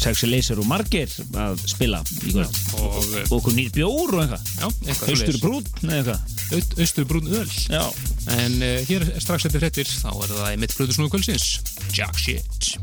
sexy 0.00 0.30
laser 0.30 0.60
og 0.60 0.68
margir 0.70 1.12
að 1.38 1.60
spila 1.70 2.02
í 2.26 2.34
kvöld. 2.34 2.60
Og 2.80 3.00
eh, 3.14 3.24
Og 3.30 3.38
okkur 3.40 3.56
nýr 3.56 3.72
bjór 3.74 4.16
og 4.16 4.22
eitthvað. 4.24 4.52
Já, 4.60 4.94
Austur 5.08 5.42
brún 5.44 5.90
eitthvað. 5.90 6.38
Aust, 6.50 6.78
Austurbrún 6.78 7.26
öl. 7.26 7.50
Já. 7.68 7.92
En 8.26 8.52
uh, 8.62 8.80
hér 8.88 9.06
er 9.06 9.20
strax 9.22 9.46
eftir 9.46 9.62
frettir 9.62 9.86
þá 9.86 10.10
er 10.10 10.32
það 10.34 10.54
í 10.54 10.58
mitt 10.64 10.74
blöðusnúðu 10.74 11.14
kvöldsins 11.14 11.46
Jack 11.94 12.18
Shit 12.18 12.74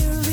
to 0.00 0.23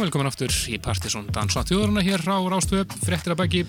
velkomin 0.00 0.30
aftur 0.30 0.52
í 0.72 0.78
Partisón 0.80 1.26
Dansa 1.34 1.60
þjóðurna 1.68 2.00
hér 2.04 2.22
á 2.24 2.40
Rástöð, 2.48 2.94
fréttir 3.04 3.34
að 3.34 3.40
baki 3.42 3.60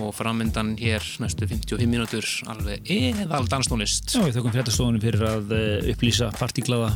og 0.00 0.14
framöndan 0.16 0.74
hér 0.80 1.04
næstu 1.20 1.48
55 1.48 1.88
mínútur 1.90 2.24
alveg 2.48 2.88
eðal 2.88 3.44
danstónlist. 3.50 4.14
Já, 4.14 4.22
við 4.24 4.38
þökkum 4.38 4.54
fréttastofunum 4.54 5.02
fyrir 5.02 5.24
að 5.28 5.52
uh, 5.52 5.90
upplýsa 5.92 6.30
partíklaða 6.38 6.94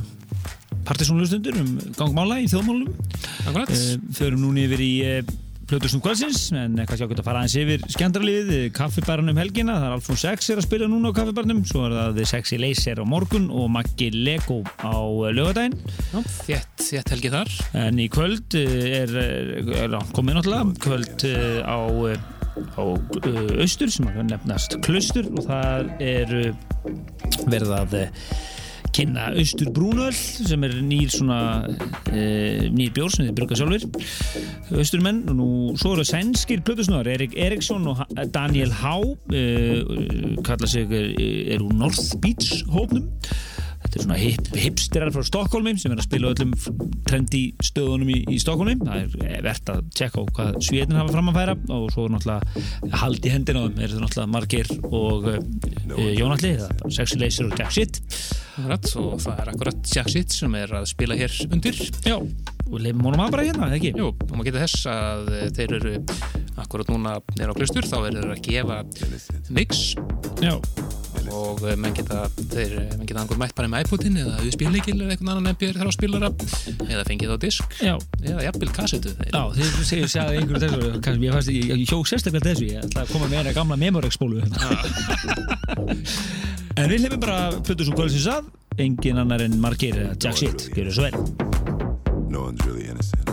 partisónlustundur 0.88 1.60
um 1.60 1.72
gangmála 1.98 2.40
í 2.40 2.48
þjóðmálum. 2.52 2.92
Akkurat. 3.50 3.72
Uh, 3.76 3.96
förum 4.16 4.44
núni 4.46 4.64
yfir 4.68 4.84
í 4.84 4.92
uh, 5.08 5.34
Plötusnum 5.72 6.02
kvöldsins, 6.04 6.50
en 6.52 6.74
eh, 6.76 6.84
kannski 6.84 7.06
ákveðt 7.06 7.22
að 7.22 7.28
fara 7.30 7.40
aðeins 7.40 7.54
yfir 7.56 7.84
skjandralífið, 7.94 8.50
eh, 8.58 8.64
kaffibarn 8.76 9.32
um 9.32 9.38
helgina, 9.40 9.78
það 9.78 9.86
er 9.86 9.94
Alfons 9.96 10.24
6 10.26 10.50
er 10.52 10.60
að 10.60 10.66
spila 10.66 10.88
núna 10.90 11.12
á 11.14 11.16
kaffibarnum, 11.16 11.62
svo 11.64 11.86
er 11.86 11.94
það 11.96 12.20
Sexy 12.28 12.58
Laser 12.60 13.00
á 13.00 13.04
morgun 13.08 13.46
og 13.48 13.70
Maggi 13.72 14.10
Lego 14.12 14.60
á 14.84 15.00
lögadaginn. 15.32 15.78
Þétt, 16.92 17.08
helgi 17.14 17.28
þar. 17.32 17.50
En 17.80 18.00
í 18.02 18.06
kvöld 18.12 18.54
eh, 18.58 18.72
er, 18.98 19.12
er, 19.16 19.68
er 19.86 19.94
komið 20.12 20.34
náttúrulega, 20.36 20.72
kvöld 20.84 21.22
eh, 21.24 21.62
á, 21.64 21.80
eh, 22.10 22.18
á 22.76 22.84
eh, 22.84 23.62
austur 23.64 23.92
sem 23.94 24.10
að 24.10 24.26
nefnast 24.28 24.76
klustur 24.84 25.30
og 25.32 25.46
það 25.46 25.88
er 26.04 26.34
eh, 26.42 26.74
verið 27.46 27.72
að 27.78 27.96
eh, 28.02 28.26
kynna 28.92 29.30
austur 29.40 29.70
brúnöl 29.72 30.12
sem 30.12 30.68
er 30.68 30.74
nýr 30.84 31.08
svona 31.14 31.38
e, 32.12 32.68
nýr 32.68 32.92
bjór 32.92 33.14
sem 33.14 33.24
þið 33.24 33.38
bruka 33.38 33.56
sjálfur 33.56 33.86
austurmenn 34.76 35.22
og 35.32 35.38
nú 35.38 35.48
svo 35.80 35.94
eru 35.94 36.04
sænskir 36.04 36.60
plötusnöðar 36.66 37.08
Erik 37.14 37.38
Eriksson 37.40 37.88
og 37.88 38.02
Daniel 38.34 38.74
Há 38.82 38.98
e, 39.32 39.46
kalla 40.44 40.68
sig 40.68 40.92
er, 40.92 41.08
er 41.56 41.64
úr 41.64 41.72
North 41.72 42.12
Beach 42.20 42.66
hópnum 42.68 43.08
þetta 43.92 44.00
er 44.00 44.06
svona 44.06 44.20
hip, 44.20 44.46
hipsterar 44.56 45.12
frá 45.12 45.26
Stokkólmi 45.28 45.74
sem 45.76 45.92
er 45.92 46.00
að 46.00 46.06
spila 46.08 46.32
öllum 46.32 46.54
trendi 47.04 47.42
stöðunum 47.60 48.12
í, 48.14 48.18
í 48.32 48.38
Stokkólmi 48.40 48.78
það 48.80 49.18
er 49.28 49.44
verðt 49.44 49.72
að 49.74 49.82
tjekka 49.98 50.24
á 50.24 50.32
hvað 50.38 50.60
sviðin 50.64 50.96
hafa 50.96 51.12
fram 51.12 51.28
að 51.28 51.38
færa 51.38 51.56
og 51.76 51.88
svo 51.92 52.06
er 52.06 52.14
náttúrulega 52.14 52.96
hald 53.02 53.26
í 53.26 53.32
hendina 53.32 53.62
á 53.62 53.64
þeim. 53.66 53.82
Er 53.82 53.92
þetta 53.92 54.04
náttúrulega 54.06 54.32
Margeir 54.32 54.72
og 54.88 55.28
uh, 55.28 56.08
Jónalli, 56.16 56.54
það 56.60 56.68
er 56.68 56.80
bara 56.80 56.96
Sexy 56.96 57.20
Laser 57.20 57.48
og 57.48 57.60
Jack 57.60 57.76
Shit. 57.76 58.00
Akkurat, 58.52 58.88
og 59.00 59.14
það 59.24 59.42
er 59.42 59.52
akkurat 59.54 59.92
Jack 59.96 60.12
Shit 60.12 60.36
sem 60.36 60.56
er 60.58 60.74
að 60.80 60.88
spila 60.92 61.18
hér 61.18 61.36
undir. 61.48 61.78
Já, 62.06 62.16
og 62.18 62.78
leifum 62.78 63.06
honum 63.08 63.24
að 63.26 63.36
bara 63.36 63.46
hérna, 63.48 63.68
eða 63.68 63.78
ekki? 63.80 63.92
Jú, 64.00 64.10
og 64.12 64.34
maður 64.34 64.50
geta 64.50 64.64
þess 64.64 64.88
að 64.92 65.32
eh, 65.36 65.46
þeir 65.56 65.76
eru 65.80 65.94
akkurat 66.62 66.92
núna 66.92 67.16
nýra 67.36 67.52
á 67.52 67.58
klustur, 67.58 67.88
þá 67.88 67.98
er 68.02 68.18
þeir 68.18 68.34
að 68.36 68.42
gefa 68.48 68.80
mix 69.52 69.82
Já, 70.42 70.54
og 71.52 71.62
eh, 71.68 71.76
menn 71.80 71.94
geta, 71.96 72.24
þeir, 72.52 72.72
eh, 72.80 72.94
menn 72.96 73.08
geta 73.08 73.22
angur 73.22 73.38
mætt 73.40 73.54
bara 73.58 73.70
með 73.70 73.86
iPodin 73.86 74.18
eða 74.22 74.38
við 74.40 74.54
spilleikil 74.56 74.96
eða 74.96 75.14
einhvern 75.14 75.32
annan 75.34 75.52
MP 75.52 75.68
þar 75.76 75.90
á 75.90 75.92
spilara 75.94 76.30
eða 76.88 77.04
fengið 77.08 77.34
á 77.34 77.36
disk 77.44 77.76
já 77.82 77.94
eða 78.22 78.46
jafnvel 78.48 78.70
kassetu 78.76 79.14
þeir. 79.18 79.30
Já, 79.32 79.42
þið 79.58 79.68
segir 79.90 80.12
segja 80.12 80.26
einhverju 80.40 80.62
þessu 80.64 81.02
kannski, 81.04 81.26
ég, 81.26 81.36
fannst, 81.36 81.52
ég, 81.52 81.70
ég 81.72 81.92
hjó 81.92 82.00
sérstaklega 82.08 82.48
þessu 82.50 82.70
ég 82.70 82.86
ætla 82.86 83.04
að 83.04 83.12
koma 83.14 83.30
með 83.30 83.42
eina 83.42 83.56
gamla 83.56 83.80
Memorex-spólu 83.82 84.42
En 86.72 86.88
við 86.88 87.02
hlifum 87.04 87.20
bara 87.20 87.38
plötu 87.60 87.84
svo 87.84 87.96
kvöldsins 87.98 88.30
að 88.32 88.48
engin 88.80 89.20
annar 89.20 89.44
en 89.44 89.58
Margeir 89.60 89.98
eða 90.06 90.16
Jack 90.16 90.40
Shit, 90.40 90.70
gerur 90.76 90.96
svo 90.96 91.08
vel 91.08 91.16
No 92.32 92.46
one's 92.48 92.64
really 92.64 92.88
innocent. 92.88 93.31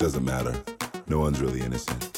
Doesn't 0.00 0.24
matter. 0.24 0.54
No 1.08 1.18
one's 1.18 1.42
really 1.42 1.60
innocent. 1.60 2.09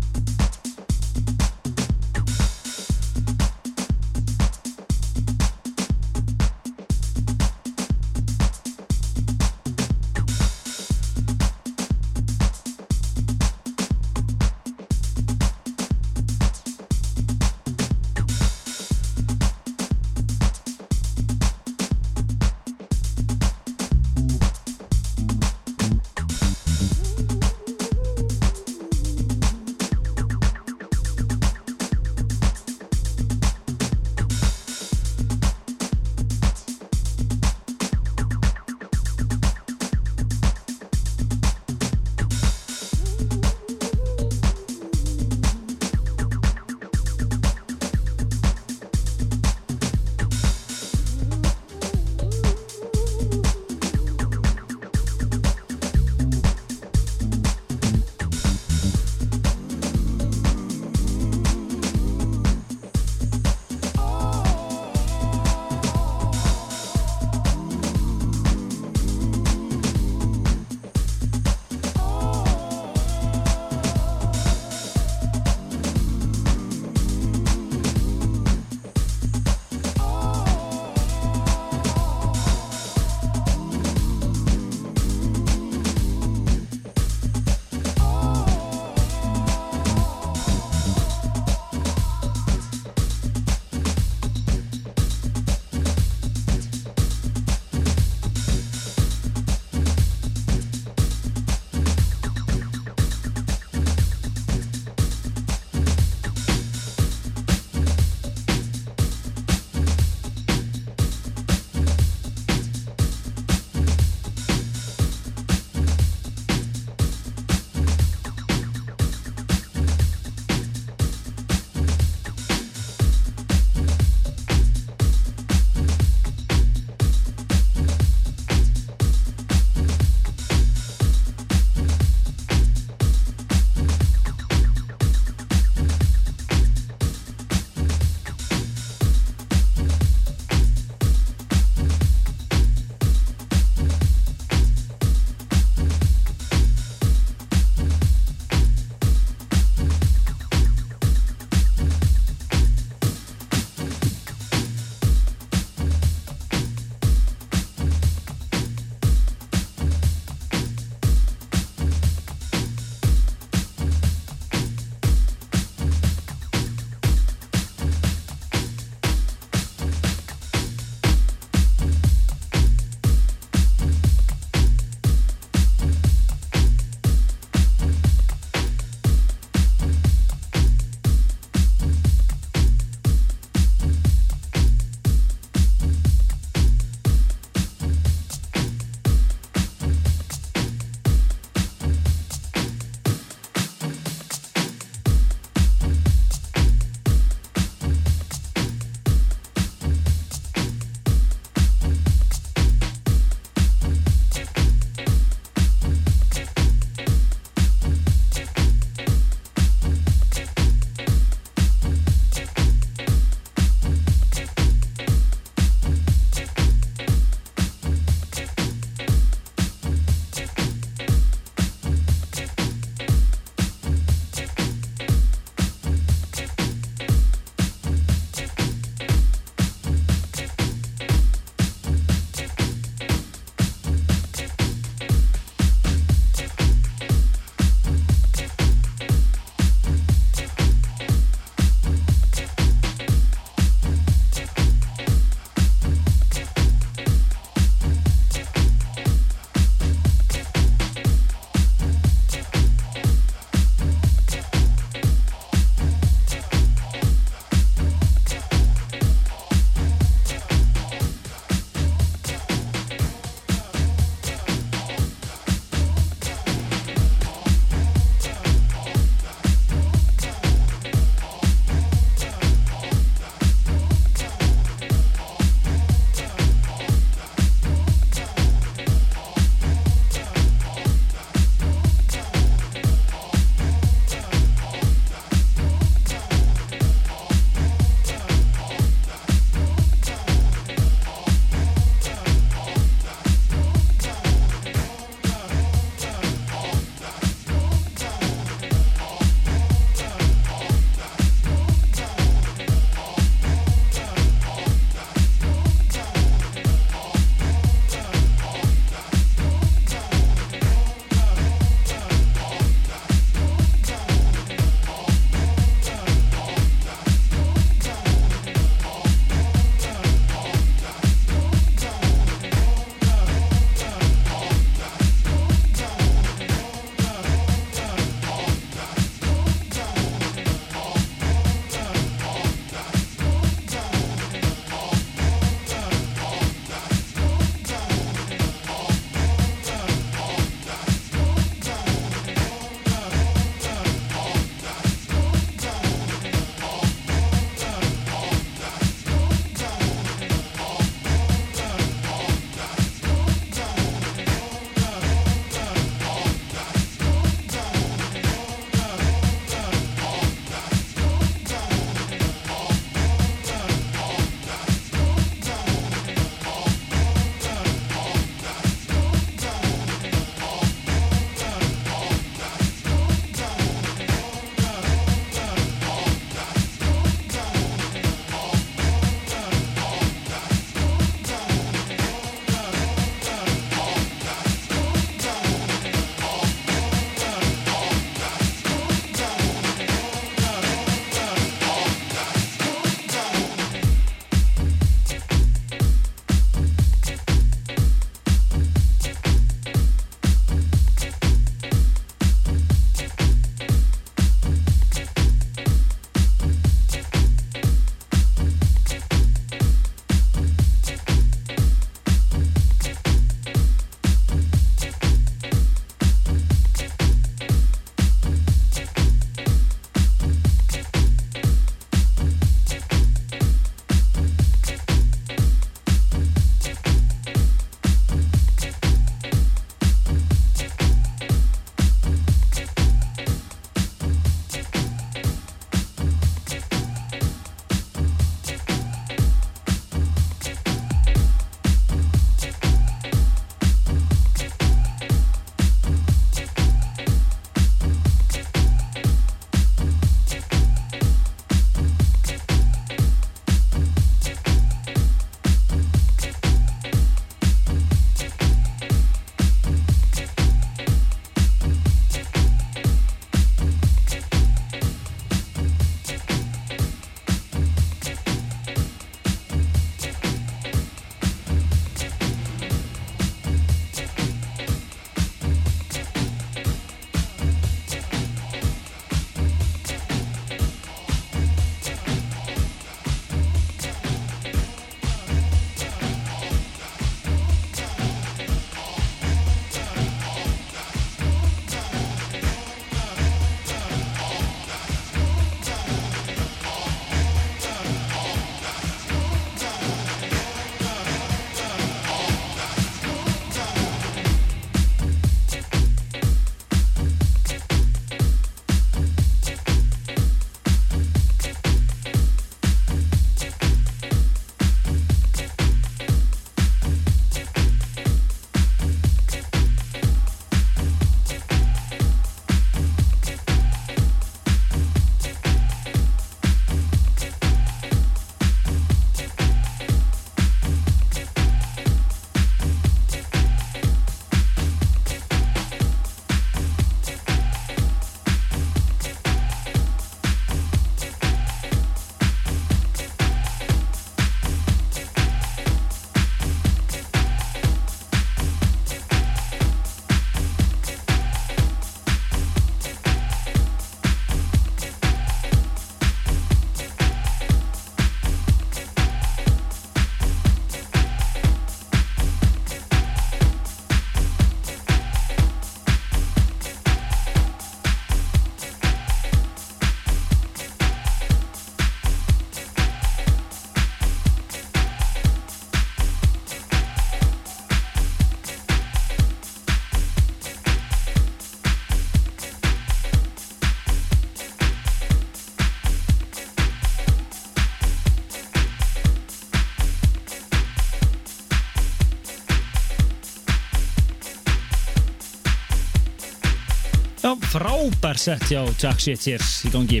Frábær 597.54 598.18
sett 598.18 598.48
hjá 598.50 598.64
Jack 598.80 598.98
Shit 598.98 599.22
hér 599.28 599.42
í 599.62 599.70
gangi. 599.70 600.00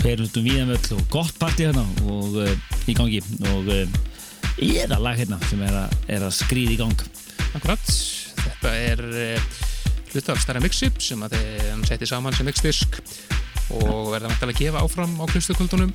Fer 0.00 0.22
út 0.24 0.38
um 0.38 0.46
víðanvöll 0.46 0.96
og 0.96 1.04
gott 1.12 1.36
partí 1.38 1.66
hérna 1.68 1.84
og 2.10 2.34
uh, 2.42 2.50
í 2.90 2.94
gangi 2.96 3.20
og 3.52 3.70
uh, 3.70 4.00
eða 4.58 4.98
lag 4.98 5.18
hérna 5.20 5.38
sem 5.46 5.62
er 5.62 5.76
að, 5.84 5.94
er 6.16 6.26
að 6.26 6.34
skrýða 6.40 6.74
í 6.74 6.80
gang. 6.80 7.04
Akkurat, 7.54 7.92
þetta 8.42 8.74
er 8.82 9.04
uh, 9.06 9.62
hluta 10.10 10.34
af 10.34 10.42
stærra 10.42 10.64
mixip 10.64 10.98
sem 11.04 11.22
að 11.22 11.38
þeim 11.38 11.86
setti 11.86 12.10
saman 12.10 12.34
sem 12.34 12.48
mixdisk 12.48 12.98
og 13.76 14.10
verða 14.14 14.32
mættilega 14.32 14.56
að 14.56 14.64
gefa 14.64 14.82
áfram 14.82 15.14
á 15.22 15.24
klustukvöldunum 15.30 15.94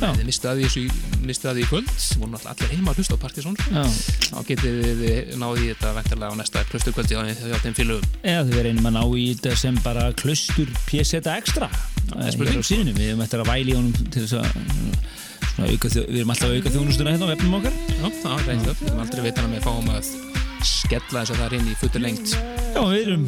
þið 0.00 0.24
mistið 0.28 0.50
að 0.50 0.62
því 0.64 0.84
mistið 1.24 1.50
að 1.50 1.58
því 1.58 1.64
í 1.64 1.68
kvöld. 1.70 1.90
Voru 2.20 2.30
náttúrulega 2.32 2.54
allir 2.54 2.72
heima 2.74 2.92
að 2.92 3.00
hlusta 3.00 3.16
á 3.16 3.22
Partizón 3.24 3.58
Já. 3.64 3.84
þá 4.28 4.38
getið 4.50 4.78
þið 5.00 5.34
náði 5.40 5.64
í 5.64 5.70
þetta 5.72 5.92
væntalega 5.98 6.34
á 6.34 6.40
næsta 6.40 6.64
klustukvöldi 6.70 7.18
á 7.18 7.22
hjá 7.24 7.58
þeim 7.64 7.76
félögum. 7.78 8.08
Eða 8.22 8.46
þið 8.48 8.58
verðum 8.60 8.90
að 8.90 8.96
ná 8.98 9.02
í 9.04 9.26
þetta 9.32 9.56
sem 9.64 9.80
bara 9.84 10.06
klustur 10.20 10.74
pjesseta 10.88 11.38
ekstra 11.40 11.70
hér 12.12 12.60
á 12.60 12.62
síðunum, 12.64 12.98
við 12.98 13.12
erum 13.12 13.24
eftir 13.24 13.42
að 13.42 13.50
væli 13.50 13.76
honum 13.78 14.10
til 14.12 14.26
þess 14.26 14.36
að 14.38 15.70
auka, 15.70 15.90
við 15.94 16.20
erum 16.20 16.34
alltaf 16.34 16.50
að 16.50 16.56
auka 16.58 16.74
þjónustuna 16.76 17.14
hérna 17.14 17.30
á 17.30 17.32
vefnum 17.32 17.58
okkar. 17.60 17.82
Já, 17.94 18.06
það 18.22 18.38
er 18.38 18.48
reynd 18.50 18.70
upp, 18.70 18.80
við 18.80 18.92
erum 18.92 19.04
aldrei 19.06 19.26
veitan 19.28 19.48
að 19.48 19.54
við 19.56 19.68
fáum 19.68 19.92
að 19.94 20.33
skella 20.68 21.22
þess 21.22 21.34
að 21.34 21.40
það 21.42 21.48
er 21.48 21.58
inn 21.60 21.72
í 21.72 21.80
futur 21.80 22.04
lengt 22.04 22.38
Já, 22.74 22.80
við 22.90 23.04
erum 23.04 23.24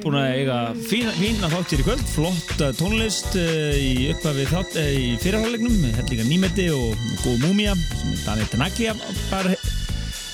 búin 0.00 0.14
að 0.16 0.34
eiga 0.38 0.58
fína, 0.88 1.10
fína 1.18 1.48
þáttir 1.52 1.82
í 1.82 1.84
kvöld, 1.84 2.04
flott 2.08 2.52
uh, 2.64 2.70
tónlist 2.78 3.34
uh, 3.36 3.74
í 3.76 4.06
upphafi 4.14 4.46
þátt 4.48 4.78
uh, 4.80 4.86
í 4.88 5.10
fyrirhálegnum, 5.20 5.82
hellinga 5.98 6.24
nýmeti 6.24 6.64
og 6.72 6.94
góð 7.20 7.42
múmia 7.42 7.74
sem 7.76 8.14
er 8.14 8.22
Daniel 8.22 8.48
Tenaglia 8.48 8.94
bara 9.28 9.52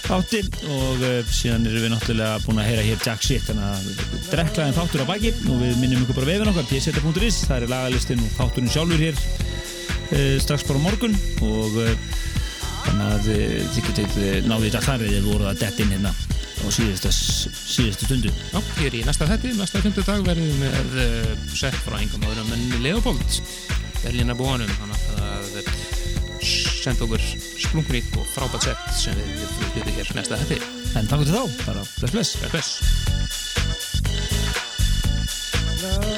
þátti. 0.07 0.45
Og 0.71 1.03
uh, 1.03 1.33
síðan 1.35 1.67
erum 1.67 1.89
við 1.89 1.95
náttúrulega 1.97 2.39
búin 2.47 2.63
að 2.63 2.71
heyra 2.71 2.87
hér 2.87 3.03
Jack 3.03 3.27
Shit 3.27 3.49
þannig 3.49 3.67
að 3.67 4.23
drekklaðin 4.29 4.79
þáttur 4.79 5.03
á 5.03 5.11
baki. 5.11 5.33
Og 5.43 5.63
við 5.65 5.79
minnum 5.83 6.05
ykkur 6.07 6.21
bara 6.21 6.31
vefin 6.31 6.53
okkar, 6.53 6.69
pseta.is 6.71 7.43
það 7.49 7.57
er 7.59 7.73
lagalistinn 7.73 8.23
og 8.23 8.37
þátturinn 8.37 8.75
sjálfur 8.77 9.07
hér 9.09 9.25
strax 10.45 10.69
bara 10.71 10.85
morgun. 10.85 11.19
Og 11.49 11.81
þannig 12.85 13.09
að 13.09 13.33
þið 13.75 13.89
getið 13.89 14.21
náðið 14.47 14.69
þetta 14.69 14.85
þar 14.87 15.09
eða 15.09 15.25
voruð 15.27 15.51
að 15.51 15.65
detta 15.65 15.83
inn 15.83 15.97
hérna 15.97 16.15
á 16.63 16.69
síðasta 16.73 17.13
stundu. 18.07 18.33
Já, 18.53 18.59
hér 18.79 18.99
í 18.99 19.03
næsta 19.07 19.29
þetti, 19.31 19.55
næsta 19.59 19.83
fymtu 19.85 20.05
dag 20.07 20.23
verðum 20.27 20.49
við 20.51 20.59
með 20.63 20.99
uh, 21.03 21.33
sett 21.59 21.79
frá 21.85 21.99
engum 22.01 22.29
öðrum 22.31 22.53
en 22.57 22.63
Leopold 22.85 23.41
Berlína 24.03 24.37
búanum. 24.39 24.71
Þannig 24.79 25.01
að 25.23 25.59
uh, 25.63 25.75
senda 26.43 27.07
okkur 27.07 27.23
splunkunýtt 27.63 28.17
og 28.19 28.27
frábært 28.35 28.67
sett 28.67 28.89
sem 28.99 29.19
við 29.19 29.37
við 29.39 29.53
flyttum 29.59 29.93
hér 29.99 30.15
næsta 30.19 30.41
þetti 30.43 30.59
En 30.99 31.07
takk 31.09 31.23
til 31.25 31.37
þá, 31.37 31.43
bara 31.69 31.87
bless 32.01 32.13
bless. 32.13 32.31
Bless, 32.51 32.73
bless 35.87 36.12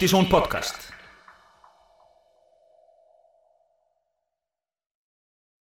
Partizón 0.00 0.30
podcast 0.30 0.79